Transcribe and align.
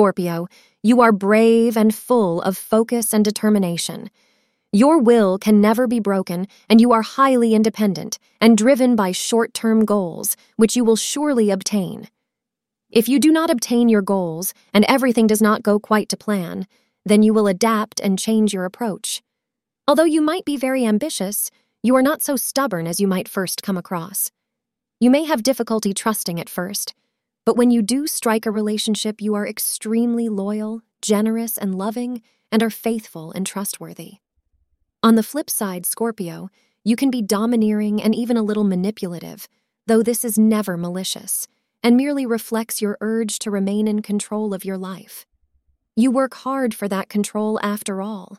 Scorpio, 0.00 0.48
you 0.82 1.02
are 1.02 1.12
brave 1.12 1.76
and 1.76 1.94
full 1.94 2.40
of 2.40 2.56
focus 2.56 3.12
and 3.12 3.22
determination. 3.22 4.08
Your 4.72 4.98
will 4.98 5.36
can 5.36 5.60
never 5.60 5.86
be 5.86 6.00
broken, 6.00 6.46
and 6.70 6.80
you 6.80 6.90
are 6.90 7.02
highly 7.02 7.52
independent 7.52 8.18
and 8.40 8.56
driven 8.56 8.96
by 8.96 9.12
short 9.12 9.52
term 9.52 9.84
goals, 9.84 10.38
which 10.56 10.74
you 10.74 10.84
will 10.84 10.96
surely 10.96 11.50
obtain. 11.50 12.08
If 12.90 13.10
you 13.10 13.20
do 13.20 13.30
not 13.30 13.50
obtain 13.50 13.90
your 13.90 14.00
goals 14.00 14.54
and 14.72 14.86
everything 14.88 15.26
does 15.26 15.42
not 15.42 15.62
go 15.62 15.78
quite 15.78 16.08
to 16.08 16.16
plan, 16.16 16.66
then 17.04 17.22
you 17.22 17.34
will 17.34 17.46
adapt 17.46 18.00
and 18.00 18.18
change 18.18 18.54
your 18.54 18.64
approach. 18.64 19.20
Although 19.86 20.04
you 20.04 20.22
might 20.22 20.46
be 20.46 20.56
very 20.56 20.86
ambitious, 20.86 21.50
you 21.82 21.94
are 21.94 22.02
not 22.02 22.22
so 22.22 22.36
stubborn 22.36 22.86
as 22.86 23.00
you 23.00 23.06
might 23.06 23.28
first 23.28 23.62
come 23.62 23.76
across. 23.76 24.30
You 24.98 25.10
may 25.10 25.24
have 25.24 25.42
difficulty 25.42 25.92
trusting 25.92 26.40
at 26.40 26.48
first, 26.48 26.94
but 27.44 27.56
when 27.56 27.70
you 27.70 27.82
do 27.82 28.06
strike 28.06 28.46
a 28.46 28.50
relationship, 28.50 29.20
you 29.20 29.34
are 29.34 29.46
extremely 29.46 30.28
loyal, 30.28 30.82
generous, 31.02 31.56
and 31.56 31.74
loving, 31.74 32.22
and 32.52 32.62
are 32.62 32.70
faithful 32.70 33.32
and 33.32 33.46
trustworthy. 33.46 34.14
On 35.02 35.14
the 35.14 35.22
flip 35.22 35.48
side, 35.48 35.86
Scorpio, 35.86 36.50
you 36.84 36.96
can 36.96 37.10
be 37.10 37.22
domineering 37.22 38.02
and 38.02 38.14
even 38.14 38.36
a 38.36 38.42
little 38.42 38.64
manipulative, 38.64 39.48
though 39.86 40.02
this 40.02 40.24
is 40.24 40.38
never 40.38 40.76
malicious, 40.76 41.48
and 41.82 41.96
merely 41.96 42.26
reflects 42.26 42.82
your 42.82 42.98
urge 43.00 43.38
to 43.40 43.50
remain 43.50 43.88
in 43.88 44.02
control 44.02 44.52
of 44.52 44.64
your 44.64 44.76
life. 44.76 45.26
You 45.96 46.10
work 46.10 46.34
hard 46.34 46.74
for 46.74 46.88
that 46.88 47.08
control 47.08 47.58
after 47.62 48.02
all. 48.02 48.38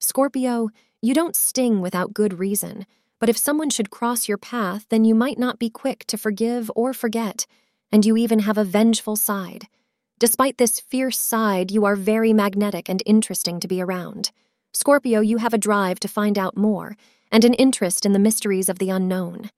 Scorpio, 0.00 0.70
you 1.00 1.14
don't 1.14 1.36
sting 1.36 1.80
without 1.80 2.14
good 2.14 2.38
reason, 2.38 2.86
but 3.20 3.28
if 3.28 3.36
someone 3.36 3.70
should 3.70 3.90
cross 3.90 4.28
your 4.28 4.38
path, 4.38 4.86
then 4.88 5.04
you 5.04 5.14
might 5.14 5.38
not 5.38 5.58
be 5.58 5.70
quick 5.70 6.04
to 6.06 6.16
forgive 6.16 6.70
or 6.74 6.92
forget, 6.92 7.46
and 7.90 8.04
you 8.04 8.16
even 8.16 8.40
have 8.40 8.58
a 8.58 8.64
vengeful 8.64 9.16
side. 9.16 9.68
Despite 10.18 10.58
this 10.58 10.80
fierce 10.80 11.18
side, 11.18 11.70
you 11.70 11.84
are 11.84 11.96
very 11.96 12.32
magnetic 12.32 12.88
and 12.88 13.02
interesting 13.06 13.60
to 13.60 13.68
be 13.68 13.80
around. 13.80 14.30
Scorpio, 14.72 15.20
you 15.20 15.38
have 15.38 15.54
a 15.54 15.58
drive 15.58 16.00
to 16.00 16.08
find 16.08 16.38
out 16.38 16.56
more 16.56 16.96
and 17.30 17.44
an 17.44 17.54
interest 17.54 18.04
in 18.04 18.12
the 18.12 18.18
mysteries 18.18 18.68
of 18.68 18.78
the 18.78 18.90
unknown. 18.90 19.50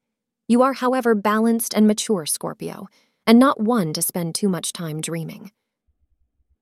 You 0.49 0.63
are, 0.63 0.75
however, 0.75 1.15
balanced 1.15 1.75
and 1.75 1.87
mature, 1.87 2.27
Scorpio, 2.27 2.89
and 3.27 3.39
not 3.39 3.61
one 3.61 3.93
to 3.93 4.03
spend 4.03 4.35
too 4.35 4.49
much 4.49 4.73
time 4.73 5.01
dreaming. 5.01 5.53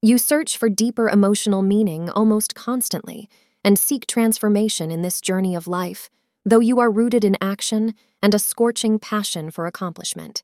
You 0.00 0.18
search 0.18 0.56
for 0.56 0.68
deeper 0.68 1.08
emotional 1.08 1.62
meaning 1.62 2.08
almost 2.10 2.54
constantly 2.54 3.28
and 3.64 3.78
seek 3.78 4.06
transformation 4.06 4.90
in 4.90 5.02
this 5.02 5.20
journey 5.20 5.56
of 5.56 5.66
life, 5.66 6.08
though 6.44 6.60
you 6.60 6.78
are 6.78 6.90
rooted 6.90 7.24
in 7.24 7.36
action 7.40 7.94
and 8.22 8.32
a 8.32 8.38
scorching 8.38 8.98
passion 8.98 9.50
for 9.50 9.66
accomplishment. 9.66 10.42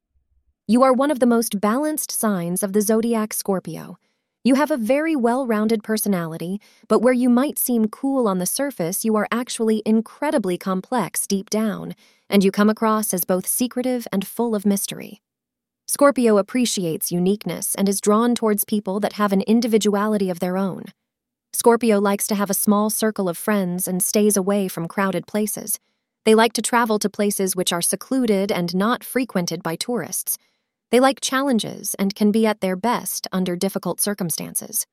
You 0.66 0.82
are 0.82 0.92
one 0.92 1.10
of 1.10 1.20
the 1.20 1.26
most 1.26 1.60
balanced 1.60 2.10
signs 2.10 2.62
of 2.62 2.72
the 2.72 2.80
zodiac 2.80 3.34
Scorpio 3.34 3.98
you 4.46 4.56
have 4.56 4.70
a 4.70 4.76
very 4.76 5.16
well 5.16 5.46
rounded 5.46 5.82
personality, 5.82 6.60
but 6.86 7.00
where 7.00 7.14
you 7.14 7.30
might 7.30 7.58
seem 7.58 7.88
cool 7.88 8.28
on 8.28 8.38
the 8.38 8.46
surface, 8.46 9.02
you 9.02 9.16
are 9.16 9.26
actually 9.32 9.82
incredibly 9.86 10.58
complex 10.58 11.26
deep 11.26 11.48
down, 11.48 11.94
and 12.28 12.44
you 12.44 12.52
come 12.52 12.68
across 12.68 13.14
as 13.14 13.24
both 13.24 13.46
secretive 13.46 14.06
and 14.12 14.26
full 14.26 14.54
of 14.54 14.66
mystery. 14.66 15.22
Scorpio 15.88 16.36
appreciates 16.36 17.10
uniqueness 17.10 17.74
and 17.74 17.88
is 17.88 18.02
drawn 18.02 18.34
towards 18.34 18.66
people 18.66 19.00
that 19.00 19.14
have 19.14 19.32
an 19.32 19.40
individuality 19.42 20.28
of 20.28 20.40
their 20.40 20.58
own. 20.58 20.84
Scorpio 21.54 21.98
likes 21.98 22.26
to 22.26 22.34
have 22.34 22.50
a 22.50 22.54
small 22.54 22.90
circle 22.90 23.30
of 23.30 23.38
friends 23.38 23.88
and 23.88 24.02
stays 24.02 24.36
away 24.36 24.68
from 24.68 24.88
crowded 24.88 25.26
places. 25.26 25.80
They 26.26 26.34
like 26.34 26.52
to 26.54 26.62
travel 26.62 26.98
to 26.98 27.08
places 27.08 27.56
which 27.56 27.72
are 27.72 27.80
secluded 27.80 28.52
and 28.52 28.74
not 28.74 29.04
frequented 29.04 29.62
by 29.62 29.76
tourists 29.76 30.36
they 30.90 31.00
like 31.00 31.20
challenges 31.20 31.94
and 31.94 32.14
can 32.14 32.30
be 32.30 32.46
at 32.46 32.60
their 32.60 32.76
best 32.76 33.26
under 33.32 33.56
difficult 33.56 34.00
circumstances. 34.00 34.86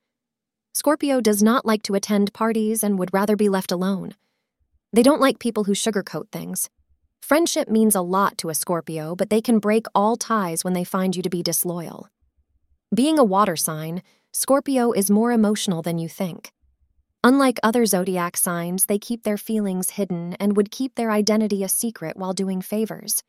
Scorpio 0.74 1.22
does 1.22 1.44
not 1.44 1.66
like 1.66 1.84
to 1.84 1.96
attend 1.96 2.34
parties 2.34 2.84
and 2.84 2.98
would 2.98 3.14
rather 3.14 3.36
be 3.36 3.50
left 3.50 3.72
alone. 3.72 4.16
They 4.94 5.04
don't 5.04 5.22
like 5.22 5.40
people 5.40 5.66
who 5.66 5.74
sugarcoat 5.74 6.32
things. 6.32 6.70
Friendship 7.22 7.70
means 7.70 7.96
a 7.96 8.02
lot 8.02 8.38
to 8.40 8.50
a 8.50 8.56
Scorpio, 8.56 9.16
but 9.16 9.30
they 9.30 9.42
can 9.42 9.60
break 9.60 9.86
all 9.94 10.16
ties 10.16 10.64
when 10.64 10.74
they 10.74 10.84
find 10.84 11.16
you 11.16 11.22
to 11.22 11.30
be 11.30 11.44
disloyal. 11.44 12.10
Being 12.94 13.20
a 13.20 13.24
water 13.24 13.56
sign, 13.56 14.02
Scorpio 14.34 14.92
is 14.92 15.12
more 15.12 15.32
emotional 15.32 15.82
than 15.82 15.98
you 15.98 16.10
think. 16.10 16.52
Unlike 17.24 17.60
other 17.62 17.86
zodiac 17.86 18.36
signs, 18.36 18.86
they 18.86 18.98
keep 18.98 19.24
their 19.24 19.38
feelings 19.38 19.92
hidden 19.92 20.34
and 20.40 20.58
would 20.58 20.72
keep 20.72 20.96
their 20.96 21.12
identity 21.12 21.64
a 21.64 21.70
secret 21.70 22.18
while 22.18 22.34
doing 22.34 22.62
favors. 22.62 23.24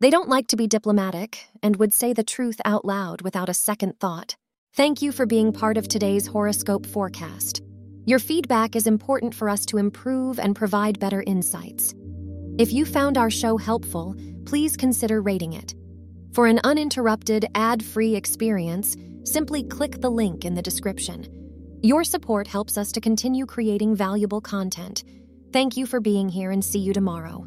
They 0.00 0.10
don't 0.10 0.28
like 0.28 0.48
to 0.48 0.56
be 0.56 0.66
diplomatic 0.66 1.46
and 1.62 1.76
would 1.76 1.94
say 1.94 2.12
the 2.12 2.24
truth 2.24 2.60
out 2.64 2.84
loud 2.84 3.22
without 3.22 3.48
a 3.48 3.54
second 3.54 3.98
thought. 4.00 4.36
Thank 4.74 5.02
you 5.02 5.12
for 5.12 5.24
being 5.24 5.52
part 5.52 5.76
of 5.76 5.86
today's 5.86 6.26
horoscope 6.26 6.84
forecast. 6.84 7.62
Your 8.04 8.18
feedback 8.18 8.74
is 8.74 8.88
important 8.88 9.34
for 9.34 9.48
us 9.48 9.64
to 9.66 9.78
improve 9.78 10.40
and 10.40 10.56
provide 10.56 10.98
better 10.98 11.22
insights. 11.22 11.94
If 12.58 12.72
you 12.72 12.84
found 12.84 13.16
our 13.16 13.30
show 13.30 13.56
helpful, 13.56 14.16
please 14.46 14.76
consider 14.76 15.22
rating 15.22 15.52
it. 15.52 15.74
For 16.32 16.48
an 16.48 16.60
uninterrupted, 16.64 17.46
ad 17.54 17.82
free 17.84 18.16
experience, 18.16 18.96
simply 19.22 19.62
click 19.62 20.00
the 20.00 20.10
link 20.10 20.44
in 20.44 20.54
the 20.54 20.62
description. 20.62 21.28
Your 21.82 22.02
support 22.02 22.48
helps 22.48 22.76
us 22.76 22.90
to 22.92 23.00
continue 23.00 23.46
creating 23.46 23.94
valuable 23.94 24.40
content. 24.40 25.04
Thank 25.52 25.76
you 25.76 25.86
for 25.86 26.00
being 26.00 26.28
here 26.28 26.50
and 26.50 26.64
see 26.64 26.80
you 26.80 26.92
tomorrow. 26.92 27.46